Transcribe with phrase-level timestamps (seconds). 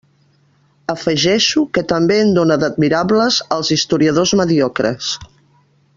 [0.93, 5.15] Afegeixo que també en dóna d'admirables als historiadors mediocres.